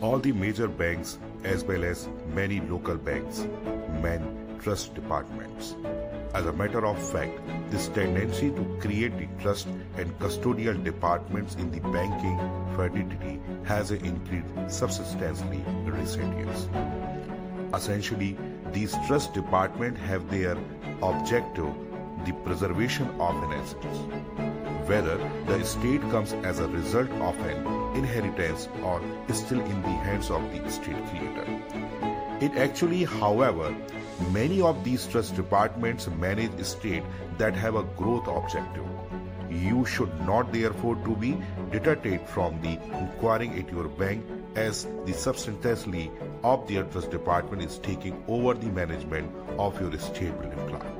three 0.00 0.32
major 0.32 0.66
banks 0.66 1.18
as 1.44 1.62
well 1.64 1.84
as 1.84 2.08
many 2.34 2.60
local 2.60 2.96
banks 2.96 3.46
men 4.02 4.22
trust 4.62 4.94
departments. 4.94 5.76
As 6.34 6.46
a 6.46 6.52
matter 6.52 6.86
of 6.86 6.98
fact, 7.10 7.38
this 7.70 7.88
tendency 7.88 8.50
to 8.50 8.78
create 8.80 9.16
the 9.18 9.28
trust 9.42 9.66
and 9.96 10.18
custodial 10.18 10.82
departments 10.82 11.54
in 11.56 11.70
the 11.70 11.80
banking 11.80 12.38
fraternity 12.74 13.40
has 13.64 13.90
increased 13.90 14.46
substantially 14.68 15.62
in 15.66 15.92
recent 15.92 16.34
years. 16.38 16.68
Essentially, 17.74 18.38
these 18.72 18.96
trust 19.06 19.34
departments 19.34 20.00
have 20.00 20.30
their 20.30 20.56
objective 21.02 21.74
the 22.24 22.32
preservation 22.44 23.08
of 23.18 23.34
an 23.42 23.52
asset, 23.52 24.59
whether 24.90 25.16
the 25.46 25.54
estate 25.54 26.02
comes 26.12 26.32
as 26.50 26.58
a 26.58 26.66
result 26.68 27.10
of 27.24 27.38
an 27.48 27.66
inheritance 27.96 28.68
or 28.82 29.00
is 29.28 29.38
still 29.38 29.60
in 29.60 29.82
the 29.82 29.96
hands 30.06 30.30
of 30.30 30.42
the 30.52 30.62
estate 30.70 31.04
creator. 31.10 31.44
It 32.46 32.56
actually, 32.56 33.04
however, 33.04 33.74
many 34.32 34.60
of 34.60 34.82
these 34.82 35.06
trust 35.06 35.36
departments 35.36 36.08
manage 36.08 36.58
estate 36.58 37.04
that 37.38 37.54
have 37.54 37.76
a 37.76 37.84
growth 38.00 38.26
objective. 38.26 38.86
You 39.50 39.84
should 39.84 40.14
not 40.26 40.52
therefore 40.52 40.96
to 41.04 41.14
be 41.14 41.36
deterred 41.70 42.20
from 42.26 42.60
the 42.62 42.72
inquiring 42.98 43.58
at 43.60 43.70
your 43.70 43.88
bank 43.88 44.24
as 44.56 44.86
the 45.06 45.12
substantially 45.12 46.10
of 46.42 46.66
their 46.66 46.82
trust 46.84 47.12
department 47.12 47.62
is 47.62 47.78
taking 47.78 48.24
over 48.26 48.54
the 48.54 48.70
management 48.80 49.30
of 49.58 49.80
your 49.80 49.94
estate 49.94 50.40
building 50.40 50.66
plan. 50.68 50.99